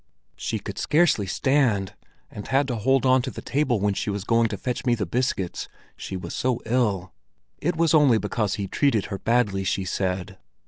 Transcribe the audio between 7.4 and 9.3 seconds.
It was only because he'd treated her